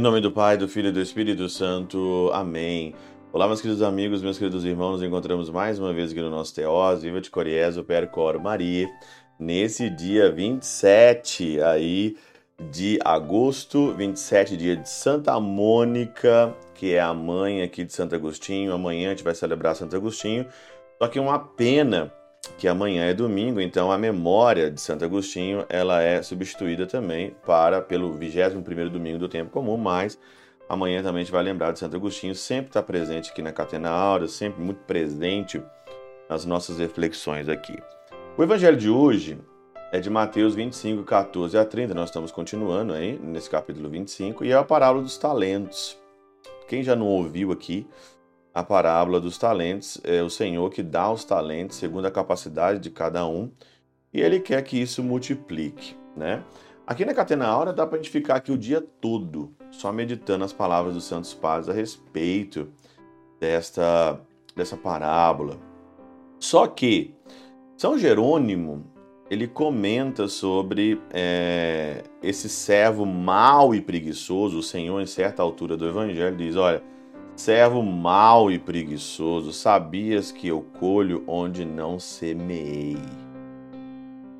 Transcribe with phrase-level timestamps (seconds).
[0.00, 2.30] Em nome do Pai, do Filho e do Espírito Santo.
[2.32, 2.94] Amém.
[3.32, 6.54] Olá, meus queridos amigos, meus queridos irmãos, nos encontramos mais uma vez aqui no nosso
[6.54, 8.88] Teós, Viva de Coriezo, Percor Maria,
[9.38, 12.16] nesse dia 27 aí
[12.70, 18.72] de agosto, 27 dia de Santa Mônica, que é a mãe aqui de Santo Agostinho.
[18.72, 20.46] Amanhã a gente vai celebrar Santo Agostinho,
[21.02, 22.12] só que uma pena
[22.58, 27.80] que amanhã é domingo, então a memória de Santo Agostinho ela é substituída também para
[27.80, 30.18] pelo 21º domingo do tempo comum, mas
[30.68, 33.88] amanhã também a gente vai lembrar de Santo Agostinho, sempre está presente aqui na Catena
[33.88, 35.62] Áurea, sempre muito presente
[36.28, 37.78] nas nossas reflexões aqui.
[38.36, 39.38] O evangelho de hoje
[39.92, 44.52] é de Mateus 25, 14 a 30, nós estamos continuando aí nesse capítulo 25, e
[44.52, 45.98] é a parábola dos talentos.
[46.68, 47.86] Quem já não ouviu aqui,
[48.54, 52.90] a parábola dos talentos, é o Senhor que dá os talentos segundo a capacidade de
[52.90, 53.50] cada um
[54.12, 56.42] e ele quer que isso multiplique, né?
[56.86, 60.44] Aqui na Catena Aura dá para a gente ficar aqui o dia todo só meditando
[60.44, 62.68] as palavras dos Santos Padres a respeito
[63.38, 64.20] desta,
[64.56, 65.56] dessa parábola.
[66.40, 67.14] Só que
[67.76, 68.84] São Jerônimo
[69.30, 74.58] ele comenta sobre é, esse servo mau e preguiçoso.
[74.58, 76.82] O Senhor, em certa altura do Evangelho, diz: Olha,
[77.36, 82.98] Servo mau e preguiçoso, sabias que eu colho onde não semeei.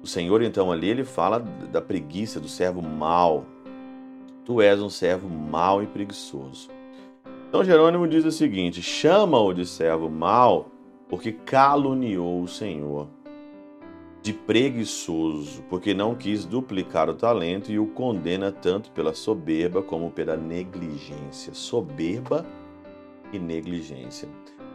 [0.03, 3.45] O Senhor, então, ali, ele fala da preguiça do servo mau.
[4.45, 6.69] Tu és um servo mau e preguiçoso.
[7.49, 10.71] Então, Jerônimo diz o seguinte: chama-o de servo mau,
[11.09, 13.09] porque caluniou o Senhor.
[14.23, 20.11] De preguiçoso, porque não quis duplicar o talento e o condena tanto pela soberba como
[20.11, 21.55] pela negligência.
[21.55, 22.45] Soberba
[23.33, 24.28] e negligência.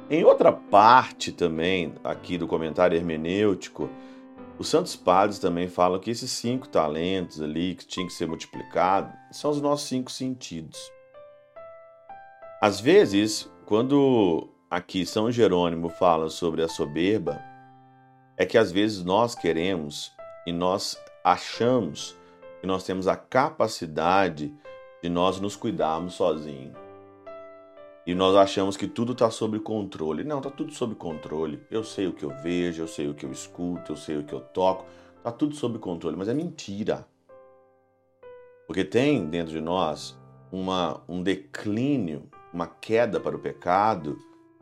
[0.09, 3.89] Em outra parte também, aqui do comentário hermenêutico,
[4.58, 9.12] os santos padres também falam que esses cinco talentos ali que tinham que ser multiplicados
[9.31, 10.80] são os nossos cinco sentidos.
[12.62, 17.41] Às vezes, quando aqui São Jerônimo fala sobre a soberba,
[18.38, 20.12] é que às vezes nós queremos
[20.46, 22.16] e nós achamos
[22.62, 24.53] que nós temos a capacidade
[25.01, 26.84] de nós nos cuidarmos sozinhos.
[28.06, 30.24] E nós achamos que tudo está sob controle.
[30.24, 31.60] Não, está tudo sob controle.
[31.72, 34.24] Eu sei o que eu vejo, eu sei o que eu escuto, eu sei o
[34.24, 34.86] que eu toco.
[35.18, 37.08] Está tudo sob controle, mas é mentira.
[38.68, 40.16] Porque tem dentro de nós
[40.52, 44.18] uma, um declínio, uma queda para o pecado.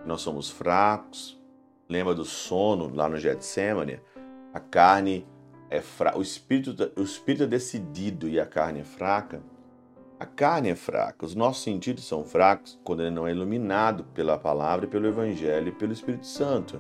[0.06, 1.38] Nós somos fracos.
[1.90, 4.00] Lembra do sono lá no Getsemane?
[4.54, 5.28] A carne
[5.70, 9.44] é fraca, o espírito, o espírito é decidido e a carne é fraca.
[10.24, 14.38] A carne é fraca, os nossos sentidos são fracos quando ele não é iluminado pela
[14.38, 16.80] palavra, pelo evangelho e pelo Espírito Santo.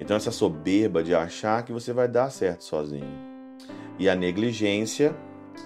[0.00, 3.16] Então, essa soberba de achar que você vai dar certo sozinho.
[3.96, 5.14] E a negligência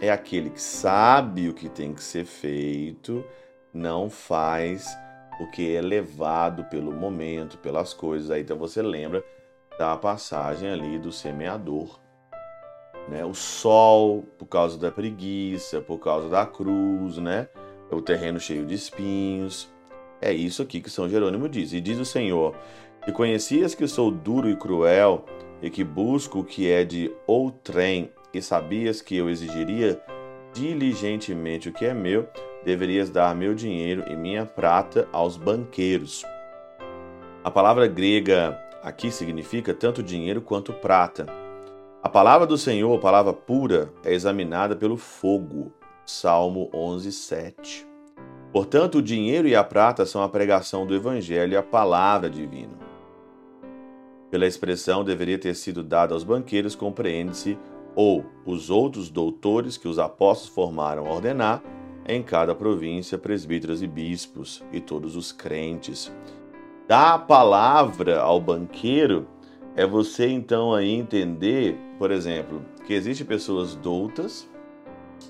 [0.02, 3.24] é aquele que sabe o que tem que ser feito,
[3.72, 4.86] não faz
[5.40, 8.30] o que é levado pelo momento, pelas coisas.
[8.30, 9.24] Aí então você lembra
[9.78, 12.01] da passagem ali do semeador
[13.08, 13.24] né?
[13.24, 17.48] O sol, por causa da preguiça, por causa da cruz, né?
[17.90, 19.70] O terreno cheio de espinhos.
[20.20, 21.72] É isso aqui que São Jerônimo diz.
[21.72, 22.54] E diz o Senhor:
[23.04, 25.26] que conhecias que sou duro e cruel,
[25.60, 30.00] e que busco o que é de outrem, e sabias que eu exigiria
[30.52, 32.28] diligentemente o que é meu,
[32.64, 36.24] deverias dar meu dinheiro e minha prata aos banqueiros.
[37.42, 41.41] A palavra grega aqui significa tanto dinheiro quanto prata.
[42.02, 45.72] A palavra do Senhor, a palavra pura, é examinada pelo fogo.
[46.04, 47.86] Salmo 11, 7.
[48.52, 52.76] Portanto, o dinheiro e a prata são a pregação do Evangelho e a palavra divina.
[54.32, 57.56] Pela expressão deveria ter sido dada aos banqueiros, compreende-se,
[57.94, 61.62] ou os outros doutores que os apóstolos formaram ordenar,
[62.08, 66.12] em cada província, presbíteros e bispos, e todos os crentes.
[66.88, 69.28] Dá a palavra ao banqueiro
[69.74, 74.48] é você então aí entender, por exemplo, que existem pessoas doutas,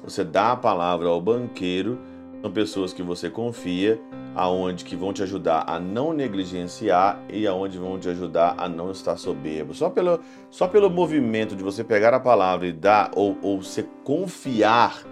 [0.03, 1.99] você dá a palavra ao banqueiro,
[2.41, 4.01] são pessoas que você confia,
[4.35, 8.91] aonde que vão te ajudar a não negligenciar e aonde vão te ajudar a não
[8.91, 9.75] estar soberbo.
[9.75, 10.19] Só pelo,
[10.51, 15.05] só pelo movimento de você pegar a palavra e dar ou, ou você confiar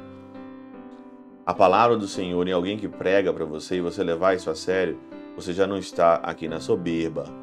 [1.46, 4.54] a palavra do Senhor em alguém que prega para você e você levar isso a
[4.54, 4.98] sério,
[5.36, 7.39] você já não está aqui na soberba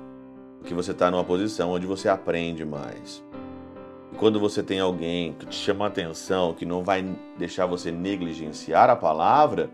[0.64, 3.24] que você está numa posição onde você aprende mais.
[4.18, 7.04] Quando você tem alguém que te chama a atenção, que não vai
[7.38, 9.70] deixar você negligenciar a palavra,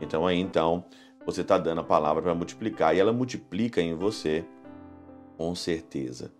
[0.00, 0.84] então aí então
[1.24, 4.44] você está dando a palavra para multiplicar e ela multiplica em você
[5.36, 6.32] com certeza.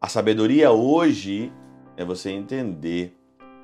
[0.00, 1.52] A sabedoria hoje
[1.96, 3.16] é você entender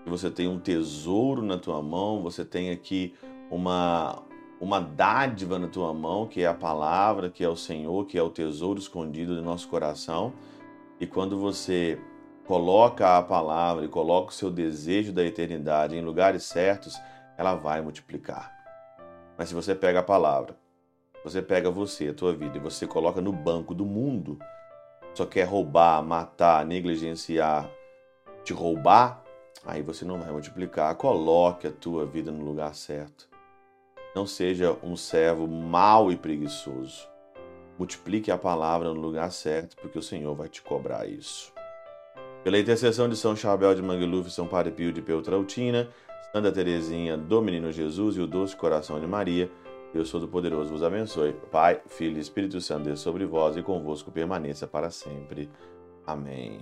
[0.05, 3.15] que você tem um tesouro na tua mão, você tem aqui
[3.51, 4.23] uma
[4.61, 8.23] uma dádiva na tua mão, que é a palavra, que é o Senhor, que é
[8.23, 10.33] o tesouro escondido do nosso coração.
[11.01, 11.99] E quando você
[12.45, 16.99] coloca a palavra e coloca o seu desejo da eternidade em lugares certos,
[17.37, 18.53] ela vai multiplicar.
[19.37, 20.57] Mas se você pega a palavra,
[21.23, 24.39] você pega você, a tua vida, e você coloca no banco do mundo,
[25.15, 27.71] só quer roubar, matar, negligenciar,
[28.43, 29.23] te roubar,
[29.65, 30.95] aí você não vai multiplicar.
[30.97, 33.29] Coloque a tua vida no lugar certo.
[34.15, 37.09] Não seja um servo mau e preguiçoso.
[37.79, 41.53] Multiplique a palavra no lugar certo, porque o Senhor vai te cobrar isso.
[42.43, 45.89] Pela intercessão de São Chabel de Mangluf, São Padre Pio de Peltrautina,
[46.33, 49.51] Santa Teresinha do Menino Jesus e o Doce Coração de Maria,
[49.93, 51.33] Deus Todo-Poderoso vos abençoe.
[51.51, 55.51] Pai, Filho e Espírito Santo, Deus sobre vós e convosco permaneça para sempre.
[56.07, 56.61] Amém.